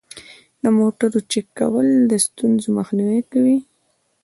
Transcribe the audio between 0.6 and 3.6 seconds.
د موټرو چک کول د ستونزو مخنیوی کوي.